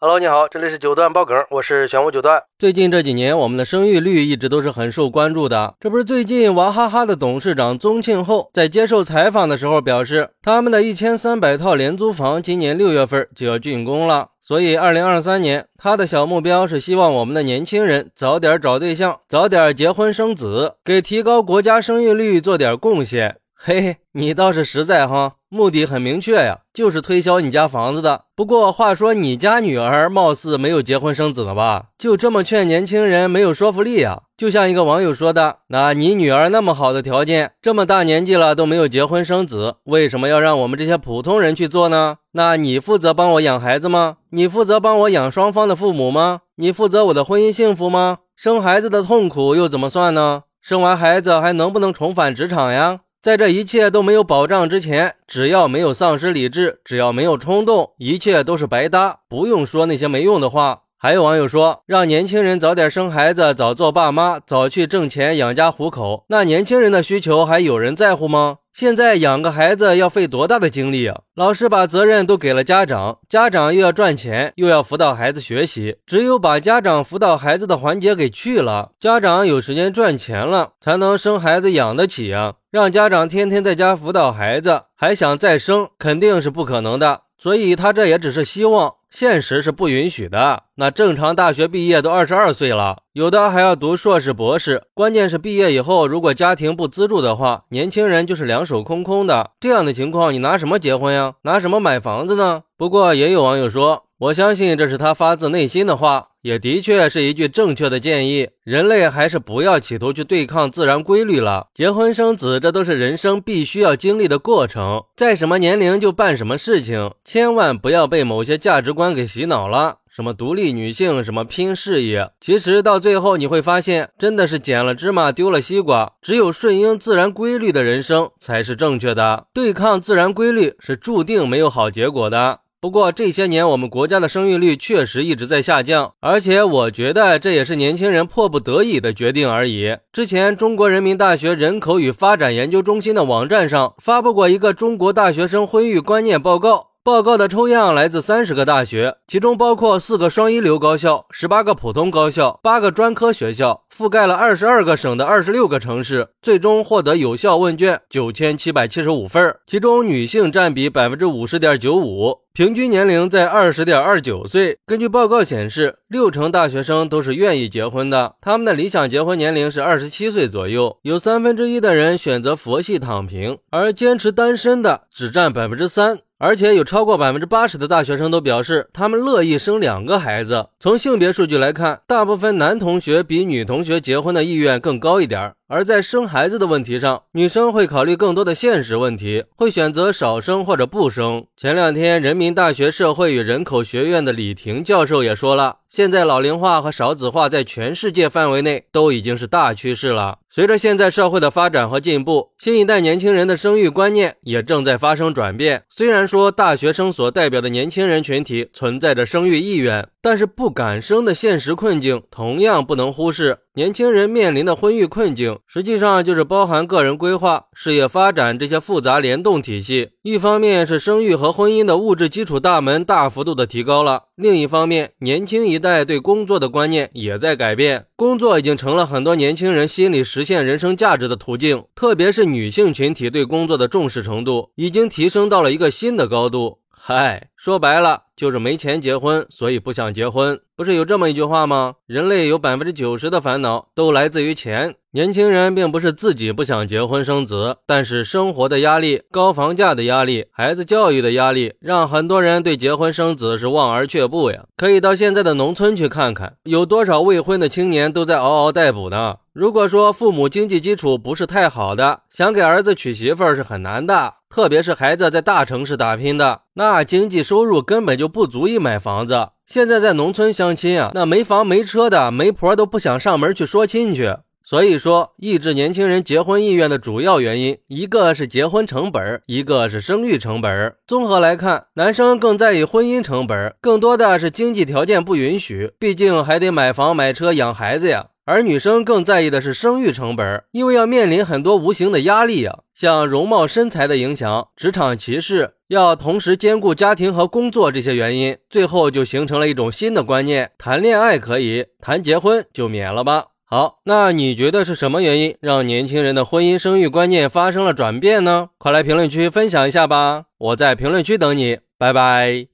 [0.00, 2.40] Hello，你好，这里是九段爆梗，我是玄武九段。
[2.56, 5.74] 最近这几年，我们的生育率一直都是很受关注的。
[5.80, 23.38] 这不是最近娃哈哈的董事长宗庆后在接受采访的时候表示，他们的一千三百套廉租房今年六月份就要竣工了，所以二零二三年他的小目标是希望我们的年轻人早点找对象，早点结婚生子，给提高国家生育率做点贡献。
[23.60, 28.24] 嘿嘿，你倒是实在哈，目的很明确呀，就是推销你家房子的。
[28.36, 31.86] 不过话说，你家女儿貌似没有结婚生子呢吧？
[31.96, 34.22] 就这么劝年轻人，没有说服力啊！
[34.36, 42.18] 就像一个网友说的：“那你女儿那么好的条件，这么大年纪了都没有结婚生子，为什么要让我们这些普通人去做呢？
[42.32, 44.18] 那你负责帮我养孩子吗？
[44.30, 46.42] 你负责帮我养双方的父母吗？
[46.56, 48.18] 你负责我的婚姻幸福吗？
[48.36, 50.42] 生孩子的痛苦又怎么算呢？
[50.60, 59.20] 生完孩子还能不能重返职场呀？”在这一切都没有保障之前，只要没有丧失理智，只要没有冲动，一切都是白搭。
[59.28, 60.82] 不用说那些没用的话。
[61.00, 66.24] 还有网友说，让年轻人早点生孩子，早做爸妈，早去挣钱养家糊口。
[66.28, 68.56] 那年轻人的需求还有人在乎吗？
[68.72, 71.20] 现在养个孩子要费多大的精力啊！
[71.36, 82.54] 老师把责任都给了家长，家长又要赚钱，又要辅导孩子学习，只有把家长辅导孩子的环节给去了，家长有时间赚钱了，才能生孩子养得起啊！
[82.70, 87.22] 让家长天天在家辅导孩子，还想再生，肯定是不可能的。
[87.38, 90.64] 所以他这也只是希望，现实是不允许的。
[90.74, 94.82] 那正常大学毕业都二十二岁了，有的还要读硕士、博士。
[94.92, 99.52] 关键是毕业以后，如果家庭不资助的话，年轻人就是两手空空的。
[99.58, 101.36] 这样的情况，你拿什么结婚呀？
[101.44, 102.64] 拿什么买房子呢？
[102.78, 104.04] 不过也有网友说。
[104.18, 108.48] 我相信这是他发自内心的话，也的确是一句正确的建议。
[108.64, 111.68] 人类还是不要企图去对抗自然规律了。
[111.72, 119.98] 结婚生子，这都是人生必须要经历的过程，在什么年龄就办什么事情，千万不要被某些价值观给洗脑了。
[120.10, 126.14] 什么独立女性，什么拼事业，其实到最后你会发现，真的是捡了芝麻丢了西瓜。
[126.20, 132.62] 只有顺应自然规律的人生才是正确的，对抗自然规律是注定没有好结果的。
[132.80, 139.96] 不过这些年，我们国家的生育率确实一直在下降，而且我觉得这也是年轻人迫不得已的决定而已。
[140.12, 146.87] 之前，中国人民大学人口与发展研究中心的网站上发布过一个中国大学生婚育观念报告。
[147.08, 156.28] 报告的抽样来自三十个大学，其中包括四个双一流高校、十八个普通高校、八个专科学校，覆盖了二十二个省的二十六个城市。
[156.42, 164.76] 最终获得有效问卷九千七百七十五份，其中女性占比百分之五十点九五，平均年龄在二十点二九岁。
[164.84, 170.98] 根据报告显示，六成大学生都是愿意结婚的，他们的理想结婚年龄是二十七岁左右。
[171.00, 176.18] 有三分之一的人选择佛系躺平，而坚持单身的只占百分之三。
[176.40, 180.68] 而且有超过百分之八十的大学生都表示，他们乐意生两个孩子。
[180.78, 185.52] 从性别数据来看，大部分男同学比女同学结婚的意愿更高一点。
[185.70, 191.44] 而在生孩子的问题上，女生会考虑更多的现实问题，会选择少生或者不生。
[191.58, 200.38] 前两天，人民大学社会与人口学院的李婷教授也说了，现在老龄化和少子化在全世界范围内都已经是大趋势了。
[200.50, 205.82] 随着现在社会的发展和进步，新一代年轻人的生育观念也正在发生转变。
[205.90, 213.58] 虽然说大学生所代表的年轻人群体存在着生育意愿，但是不敢生的现实困境同样不能忽视。
[213.78, 220.08] 年轻人面临的婚育困境，实际上就是包含个人规划、事业发展这些复杂联动体系。
[220.22, 231.84] 一方面是生育和婚姻的物质基础大门大幅度的提高了，另一方面，年轻一代对工作的观念也在改变，工作已经成了很多年轻人心里实现人生价值的途径。
[231.94, 236.78] 特别是女性群体对工作的重视程度，已经提升到了一个新的高度。
[237.00, 240.60] 嗨，说白了就是没钱结婚，所以不想结婚。
[240.74, 241.94] 不是有这么一句话吗？
[242.06, 244.96] 人类有百分之九十的烦恼都来自于钱。
[245.10, 254.64] 年轻人并不是自己不想结婚生子，但是生活的压力、高房价的压力、孩子教育的压力，让很多人对结婚生子是望而却步呀。
[254.76, 259.36] 可以到现在的农村去看看，有多少未婚的青年都在嗷嗷待哺呢？
[259.54, 264.34] 如果说父母经济基础不是太好的，想给儿子娶媳妇是很难的。
[264.50, 269.48] 特别是孩子在大城市打拼的，那经济收入根本就不足以买房子。
[269.66, 274.34] 现在在农村相亲啊，那没房没车的媒婆都不想上门去说亲去。
[274.68, 280.94] 所以说，抑制年轻人结婚意愿的主要原因，一个是结婚成本，一个是生育成本。
[281.06, 288.26] 综合来看，男生更在意婚姻成本，更多的是经济条件不允许，毕竟还得买房买车养孩子呀。
[288.44, 303.46] 而女生更在意的是生育成本，因为要面临很多无形的压力呀，像容貌身材的影响、职场歧视，要同时兼顾家庭和工作这些原因，最后就形成了一种新的观念：谈恋爱可以，谈结婚就免了吧。
[303.70, 308.70] 好，那你觉得是什么原因让年轻人的婚姻生育观念发生了转变呢？
[308.78, 312.68] 快来评论区分享一下吧，我在评论区等你，拜拜。